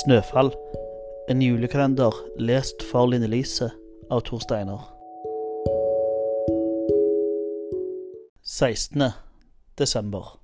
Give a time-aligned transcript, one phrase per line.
[0.00, 0.48] Snøfall.
[1.28, 3.66] En julekalender lest for Line Lise
[4.10, 4.80] av Tor Steiner.
[8.44, 9.02] 16.
[9.78, 10.38] desember.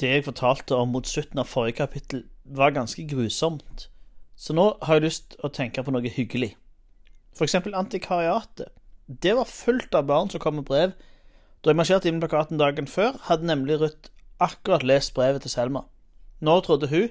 [0.00, 3.88] Det jeg fortalte om mot slutten av forrige kapittel, var ganske grusomt.
[4.36, 6.52] Så nå har jeg lyst til å tenke på noe hyggelig.
[7.32, 8.68] For eksempel antikvariatet.
[9.08, 10.92] Det var fullt av barn som kom med brev.
[11.64, 15.56] Da jeg marsjerte inn med plakaten dagen før, hadde nemlig Ruth akkurat lest brevet til
[15.56, 15.86] Selma.
[16.40, 17.08] Nå trodde hun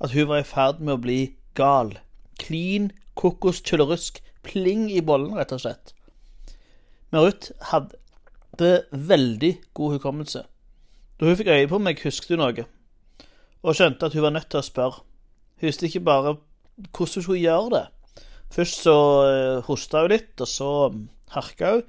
[0.00, 1.20] at hun var i ferd med å bli
[1.58, 1.94] gal.
[2.40, 5.94] Klin, kokos, tullerusk, pling i bollen, rett og slett.
[7.10, 10.44] Men Ruth hadde veldig god hukommelse.
[11.20, 12.66] Da hun fikk øye på meg, husket hun noe,
[13.60, 15.02] og skjønte at hun var nødt til å spørre.
[15.60, 16.36] Hun visste ikke bare
[16.96, 17.86] hvordan hun skulle gjøre det.
[18.50, 18.94] Først så
[19.26, 20.70] uh, hosta hun litt, og så
[21.34, 21.82] harka hun.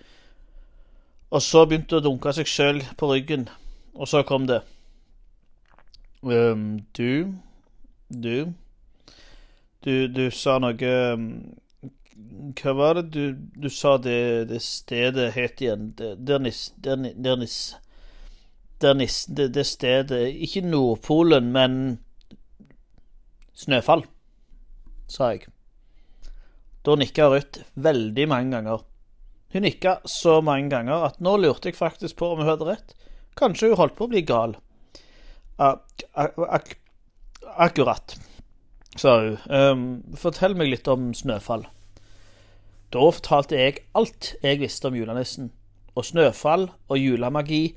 [1.31, 3.47] Og så begynte hun å dunke seg sjøl på ryggen,
[3.95, 4.59] og så kom det.
[6.21, 7.39] Um, du
[8.12, 8.54] Du
[9.81, 11.26] Du, du sa noe um,
[12.59, 13.23] Hva var det du,
[13.56, 15.94] du sa det, det, stedet het igjen?
[15.98, 16.73] Der nis...
[16.78, 17.02] Der,
[18.82, 22.00] der nis det, det stedet Ikke Nordpolen, men
[23.62, 24.02] Snøfall,
[25.12, 25.50] sa jeg.
[26.82, 28.86] Da nikka Ruth veldig mange ganger.
[29.54, 32.95] Hun nikka så mange ganger at nå lurte jeg faktisk på om hun hadde rett.
[33.38, 34.56] Kanskje hun holdt på å bli gal.
[37.42, 38.17] Ak ak akkurat,
[38.95, 39.38] sa hun.
[39.50, 41.66] Um, fortell meg litt om Snøfall.
[42.92, 45.52] Da fortalte jeg alt jeg visste om julenissen,
[45.95, 47.75] og snøfall og julemagi,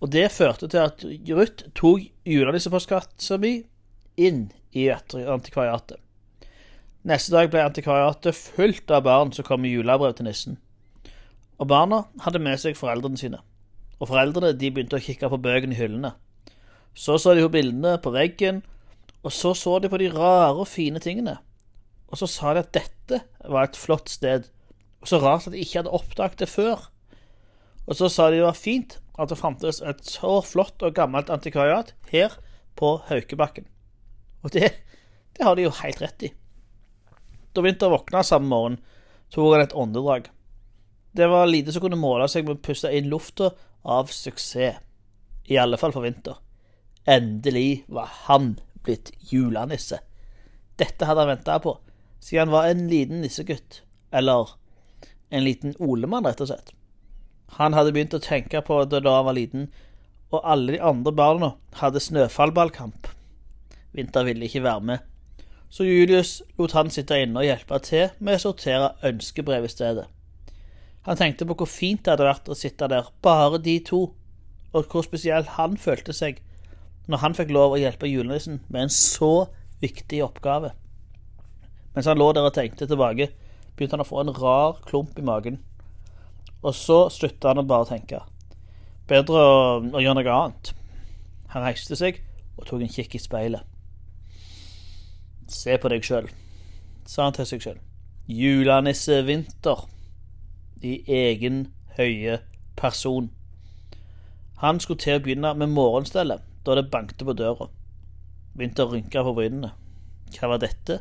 [0.00, 3.64] og det førte til at Ruth tok julenissepostkassa mi
[4.16, 5.98] inn i antikvariatet.
[7.08, 10.58] Neste dag ble antikvariatet fullt av barn som kom med julebrev til nissen.
[11.58, 13.42] Og barna hadde med seg foreldrene sine,
[13.98, 16.14] og foreldrene de begynte å kikke på bøkene i hyllene.
[16.94, 18.62] Så så de på bildene på veggen,
[19.26, 21.38] og så så de på de rare og fine tingene.
[22.08, 24.46] Og så sa de at dette var et flott sted,
[25.02, 26.88] og så rart at de ikke hadde oppdaget det før.
[27.88, 31.30] Og så sa de det var fint at det fantes et så flott og gammelt
[31.32, 32.34] antikvariat her
[32.78, 33.66] på Haukebakken.
[34.46, 34.72] Og det,
[35.36, 36.32] det har de jo helt rett i.
[37.52, 38.76] Da Vinter våkna samme morgen,
[39.34, 40.28] tok han et åndedrag.
[41.16, 43.50] Det var lite som kunne måle seg med å puste inn lufta
[43.82, 44.78] av suksess.
[45.48, 46.36] I alle fall for Vinter.
[47.08, 50.00] Endelig var han blitt julenisse.
[50.80, 51.76] Dette hadde han venta på,
[52.22, 53.82] siden han var en liten nissegutt.
[54.10, 54.54] Eller
[55.28, 56.72] en liten olemann, rett og slett.
[57.60, 59.68] Han hadde begynt å tenke på det da han var liten,
[60.32, 63.08] og alle de andre barna hadde snøfallballkamp.
[63.96, 65.04] Vinter ville ikke være med,
[65.72, 70.06] så Julius lot han sitte inne og hjelpe til med å sortere ønskebrev i stedet.
[71.08, 74.02] Han tenkte på hvor fint det hadde vært å sitte der, bare de to,
[74.76, 76.42] og hvor spesielt han følte seg
[77.08, 79.48] når han fikk lov å hjelpe julenissen med en så
[79.80, 80.74] viktig oppgave.
[81.94, 83.30] Mens han lå der og tenkte tilbake,
[83.76, 85.56] begynte han å få en rar klump i magen.
[86.60, 88.20] Og så slutta han å bare tenke.
[89.08, 89.54] Bedre å,
[89.96, 90.72] gjøre noe annet.
[91.54, 92.20] Han reiste seg
[92.58, 93.64] og tok en kikk i speilet.
[95.48, 96.28] Se på deg sjøl,
[97.08, 97.78] sa han til seg sjøl.
[98.28, 99.86] Julenisse Vinter.
[100.84, 102.36] I egen høye
[102.78, 103.32] person.
[104.60, 107.70] Han skulle til å begynne med morgenstellet da det bankte på døra.
[108.58, 109.72] Vinter rynka på brynene.
[110.36, 111.00] Hva var dette?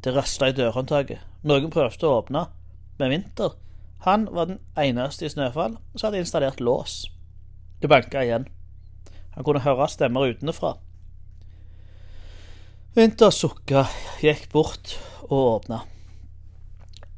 [0.00, 1.20] Det rasla i dørhåndtaket.
[1.44, 2.46] Noen prøvde å åpne,
[2.98, 3.56] men Vinter
[4.06, 7.08] han var den eneste i Snøfall som hadde installert lås.
[7.82, 8.46] Det banka igjen.
[9.34, 10.76] Han kunne høre stemmer utenfra.
[12.94, 13.84] Vinter sukka,
[14.22, 14.94] gikk bort
[15.28, 15.82] og åpna.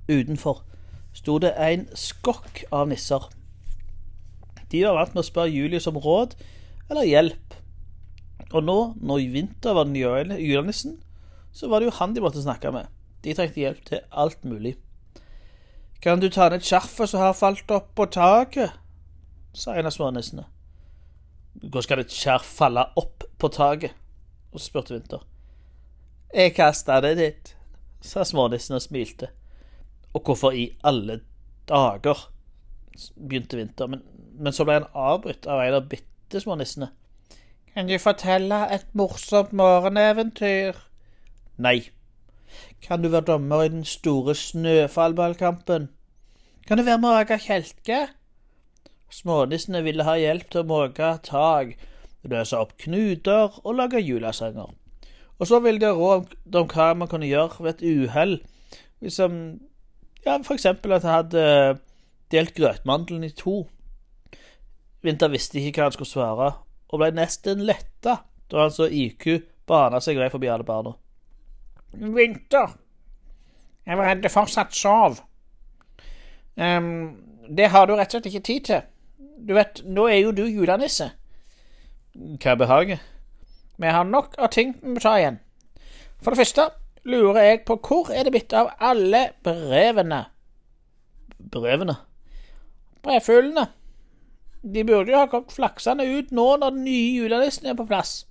[0.08, 0.64] Utenfor
[1.16, 3.28] sto det en skokk av nisser.
[4.70, 6.36] De var vant med å spørre Julius om råd
[6.90, 7.56] eller hjelp.
[8.50, 10.98] Og nå, når Vinter var den nye julenissen,
[11.52, 12.90] så var det jo han de måtte snakke med.
[13.24, 14.76] De trengte hjelp til alt mulig.
[16.02, 18.72] Kan du ta ned skjerfet som har falt opp på taket?
[19.52, 20.44] sa en av smånissene.
[21.60, 23.96] Hvor skal et skjerf falle opp på taket?
[24.54, 25.24] Og spurte Vinter.
[26.34, 27.50] Jeg kasta det dit,
[28.00, 29.28] sa smånissen og smilte.
[30.14, 31.20] Og hvorfor i alle
[31.68, 32.28] dager?
[33.16, 34.02] begynte Vinter, men,
[34.38, 36.56] men så ble han avbrutt av en av bitte små.
[37.74, 40.74] Kan du fortelle et morsomt morgeneventyr?
[41.62, 41.90] Nei,
[42.82, 45.86] kan du være dommer i den store snøfallballkampen?
[46.66, 48.00] Kan du være med å måke kjelke?
[49.14, 51.76] Smånissene ville ha hjelp til å måke tak,
[52.26, 54.72] løse opp knuter og lage julesanger.
[55.38, 58.34] Og så ville de råd om hva man kunne gjøre ved et uhell,
[59.00, 59.38] liksom
[60.26, 61.44] ja, for eksempel at jeg hadde
[62.34, 63.62] delt grøtmandelen i to.
[65.06, 66.50] Vinter visste ikke hva han skulle svare,
[66.90, 68.20] og ble nesten letta
[68.50, 69.26] da han så IQ
[69.70, 70.96] bana seg vei forbi alle barna.
[71.94, 72.72] Vinter.
[73.86, 75.20] Jeg var redd det fortsatt sov.
[76.58, 78.82] Um, det har du rett og slett ikke tid til.
[79.46, 81.12] Du vet, nå er jo du julenisse.
[82.42, 83.00] Hva behaget?
[83.80, 85.38] Vi har nok av ting vi må ta igjen.
[86.20, 86.66] For det første
[87.08, 90.24] lurer jeg på hvor er det blitt av alle brevene?
[91.40, 91.96] Brevene?
[93.00, 93.70] Brevfuglene.
[94.62, 98.26] De burde jo ha kommet flaksende ut nå når den nye julenissen er på plass.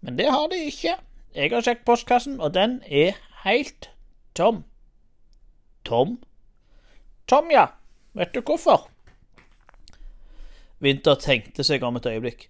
[0.00, 0.94] Men det har de ikke.
[1.34, 3.90] Jeg har sjekket postkassen, og den er helt
[4.38, 4.62] tom.
[5.84, 6.18] Tom?
[7.26, 7.66] Tom, ja.
[8.14, 8.88] Vet du hvorfor?
[10.78, 12.48] Vinter tenkte seg om et øyeblikk.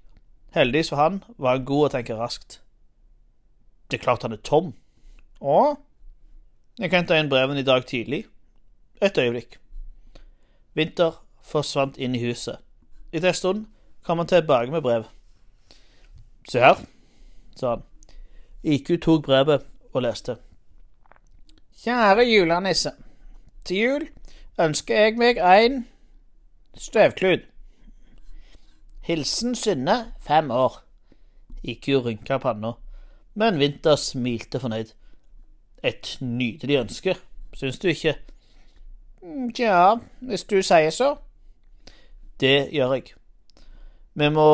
[0.53, 2.61] Heldigvis for han var han god å tenke raskt.
[3.89, 4.75] Det er klart han er tom.
[5.41, 5.77] Å?
[6.79, 8.27] Jeg kan ta inn brevene i dag tidlig.
[9.01, 9.57] Et øyeblikk.
[10.77, 12.61] Vinter forsvant inn i huset.
[13.13, 13.67] Etter en stund
[14.05, 15.05] kom han tilbake med brev.
[16.49, 16.81] Se her,
[17.57, 17.83] sa han.
[18.63, 20.37] IQ tok brevet og leste.
[21.79, 22.93] Kjære julenisse.
[23.65, 24.09] Til jul
[24.61, 25.87] ønsker jeg meg en
[26.77, 27.45] støvklud.
[29.09, 30.83] Hilsen Synne, fem år.
[31.63, 32.73] IQ rynka panna,
[33.35, 34.93] men Vinter smilte fornøyd.
[35.83, 37.15] Et nydelig ønske,
[37.55, 38.17] syns du ikke?
[39.55, 41.15] Tja, hvis du sier så.
[42.41, 43.15] Det gjør jeg.
[44.19, 44.47] Vi må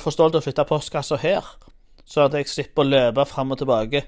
[0.00, 1.44] få til å flytte postkassa her,
[2.04, 4.04] så at jeg slipper å løpe fram og tilbake.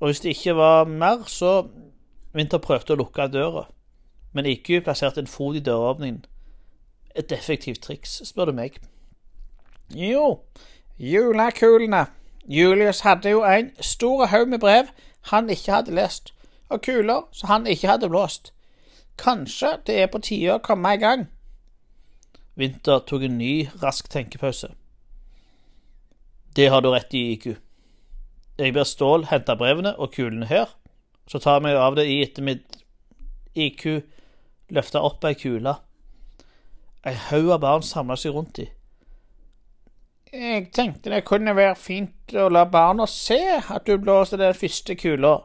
[0.00, 1.66] Og hvis det ikke var mer, så
[2.36, 3.64] Vinter prøvde å lukke døra,
[4.36, 6.24] men IQ plasserte en fot i døråpningen.
[7.16, 8.76] Et effektivt triks, spør du meg.
[9.96, 10.42] Jo,
[11.00, 12.06] julekulene.
[12.48, 14.92] Julius hadde jo en stor haug med brev
[15.32, 16.34] han ikke hadde lest,
[16.68, 18.52] og kuler som han ikke hadde blåst.
[19.18, 21.26] Kanskje det er på tide å komme i gang.
[22.56, 24.70] Vinter tok en ny, rask tenkepause.
[26.56, 27.46] Det har du rett i, IQ.
[28.58, 30.70] Jeg ber Stål hente brevene og kulene her,
[31.28, 32.80] så tar vi av det i ettermiddag.
[33.56, 33.84] IQ
[34.72, 35.76] løfta opp ei kule.
[37.06, 38.66] Ei haug av barn samla seg rundt de.
[40.32, 44.96] Jeg tenkte det kunne være fint å la barna se at du blåser den første
[44.98, 45.36] kula,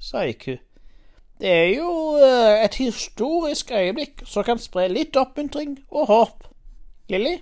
[0.00, 0.56] sa IQ.
[1.42, 1.90] Det er jo
[2.22, 6.48] eh, et historisk øyeblikk som kan spre litt oppmuntring og håp.
[7.12, 7.36] Lilly?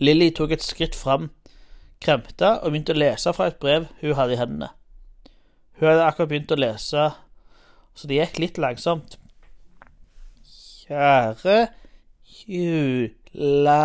[0.00, 1.30] Lilly tok et skritt fram,
[2.00, 4.68] kremta og begynte å lese fra et brev hun hadde i hendene.
[5.76, 7.02] Hun hadde akkurat begynt å lese,
[7.92, 9.10] så det gikk litt langsomt.
[10.86, 11.58] Kjære
[12.46, 13.84] julenissen.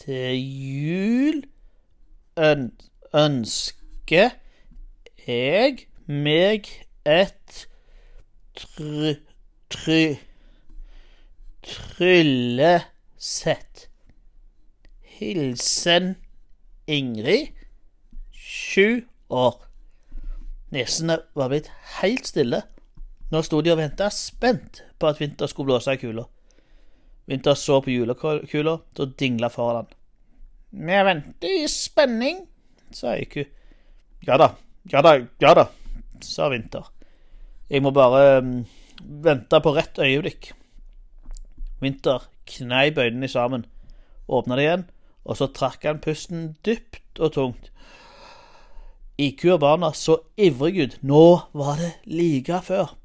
[0.00, 1.38] Til jul
[2.40, 2.72] øn
[3.12, 4.30] ønsker
[5.26, 6.72] jeg meg
[7.04, 7.68] et
[8.56, 9.14] try...
[9.68, 10.29] try...
[11.96, 13.88] tryllesett.
[15.20, 16.14] Hilsen
[16.86, 17.48] Ingrid,
[18.32, 19.54] sju år.
[20.70, 21.70] Nissene var blitt
[22.00, 22.62] helt stille.
[23.30, 26.24] Nå sto de og venta spent på at Vinter skulle blåse i kula.
[27.30, 29.90] Vinter så på julekula da dingla foran han.
[30.70, 32.44] Vi venter i spenning,
[32.94, 33.44] sa Iku.
[34.26, 34.52] Ja da,
[34.90, 35.66] ja da, ja da,
[36.22, 36.86] sa Vinter.
[37.70, 38.64] Jeg må bare um,
[39.22, 40.52] vente på rett øyeblikk.
[41.80, 43.66] Vinter kneip øynene sammen,
[44.28, 44.86] åpna det igjen,
[45.24, 47.70] og så trakk han pusten dypt og tungt.
[49.20, 50.98] IQ og barna så ivrige ut.
[51.02, 52.96] Nå var det like før.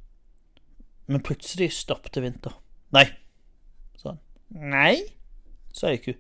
[1.08, 2.56] Men plutselig stoppet Vinter.
[2.96, 3.06] Nei,
[4.00, 4.22] sa han.
[4.50, 4.96] Nei,
[5.74, 6.16] sa IQ.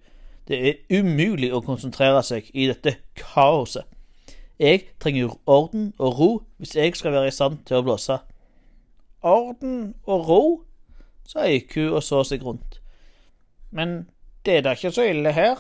[0.47, 3.87] Det er umulig å konsentrere seg i dette kaoset.
[4.59, 8.19] Jeg trenger orden og ro hvis jeg skal være i stand til å blåse.
[9.25, 10.43] Orden og ro?
[11.25, 12.79] Sa IQ og så seg rundt.
[13.75, 14.05] Men
[14.45, 15.59] det er da ikke så ille her.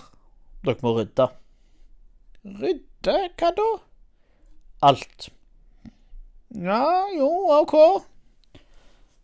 [0.65, 1.29] Dere må rydde.
[2.45, 3.17] Rydde?
[3.37, 3.69] Hva da?
[4.85, 5.29] Alt.
[6.55, 6.85] Ja,
[7.17, 7.73] jo, ok,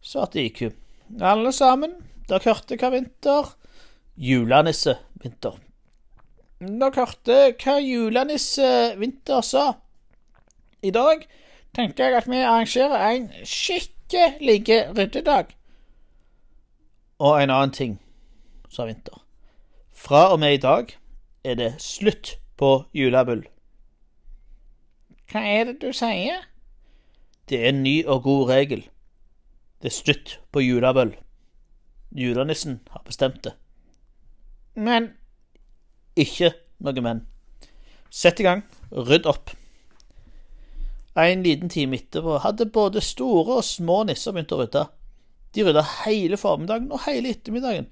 [0.01, 0.71] svarte IQ.
[1.21, 1.93] Alle sammen,
[2.27, 3.53] dere hørte hva Vinter
[4.19, 5.55] Julenisse Vinter.
[6.59, 8.67] Dere hørte hva julenisse
[8.99, 9.65] Vinter sa.
[10.81, 11.23] I dag
[11.77, 14.59] tenker jeg at vi arrangerer en skikkelig
[14.97, 15.55] ryddedag.
[17.21, 17.99] Og en annen ting,
[18.73, 19.19] sa Vinter.
[19.93, 20.89] Fra og med i dag
[21.45, 23.43] er det slutt på julebull.
[25.29, 26.47] Hva er det du sier?
[27.49, 28.81] Det er en ny og god regel.
[29.81, 31.13] Det er slutt på julebull.
[32.17, 33.53] Julenissen har bestemt det.
[34.75, 35.11] Men
[36.15, 36.51] Ikke
[36.83, 37.21] noe men.
[38.09, 39.53] Sett i gang, rydd opp.
[41.15, 44.83] En liten time etterpå hadde både store og små nisser begynt å rydde.
[45.55, 47.89] De rydda hele formiddagen og hele ettermiddagen,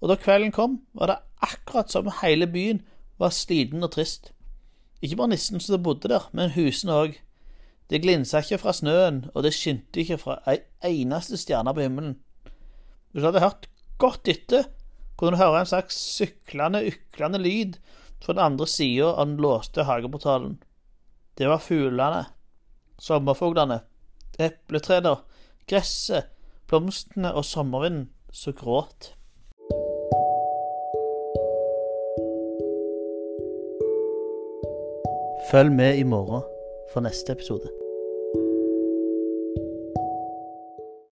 [0.00, 2.82] og da kvelden kom, var det akkurat som hele byen
[3.20, 4.32] var sliten og trist.
[5.04, 7.18] Ikke bare nissen som bodde der, men husene òg.
[7.90, 12.16] Det glinsa ikke fra snøen, og det skinte ikke fra ei eneste stjerne på himmelen.
[13.12, 13.68] Hvis du hadde hørt
[14.00, 14.64] godt etter,
[15.16, 17.76] kunne du høre en slags syklende, uklende lyd
[18.24, 20.56] fra den andre sida av den låste hageportalen.
[21.38, 22.24] Det var fuglene,
[22.98, 23.80] sommerfuglene,
[24.40, 25.16] epletrærne,
[25.70, 26.33] gresset,
[26.74, 29.14] blomstene og sommervinden så gråt.
[35.50, 36.42] Følg med i morgen
[36.92, 37.83] for neste episode.